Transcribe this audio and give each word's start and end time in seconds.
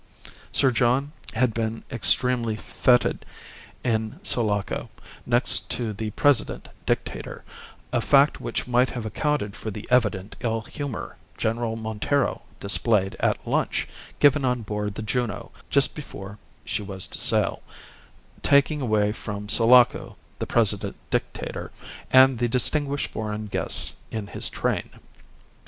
Sir 0.51 0.71
John 0.71 1.11
had 1.33 1.53
been 1.53 1.83
extremely 1.91 2.55
feted 2.55 3.23
in 3.83 4.19
Sulaco, 4.23 4.89
next 5.27 5.69
to 5.69 5.93
the 5.93 6.09
President 6.09 6.69
Dictator, 6.87 7.43
a 7.93 8.01
fact 8.01 8.41
which 8.41 8.65
might 8.67 8.89
have 8.89 9.05
accounted 9.05 9.55
for 9.55 9.69
the 9.69 9.87
evident 9.91 10.35
ill 10.39 10.61
humour 10.61 11.17
General 11.37 11.75
Montero 11.75 12.41
displayed 12.59 13.15
at 13.19 13.45
lunch 13.47 13.87
given 14.19 14.43
on 14.43 14.63
board 14.63 14.95
the 14.95 15.03
Juno 15.03 15.51
just 15.69 15.93
before 15.93 16.39
she 16.65 16.81
was 16.81 17.05
to 17.05 17.19
sail, 17.19 17.61
taking 18.41 18.81
away 18.81 19.11
from 19.11 19.47
Sulaco 19.49 20.15
the 20.39 20.47
President 20.47 20.95
Dictator 21.11 21.71
and 22.09 22.39
the 22.39 22.47
distinguished 22.47 23.11
foreign 23.11 23.45
guests 23.45 23.97
in 24.09 24.25
his 24.25 24.49
train. 24.49 24.89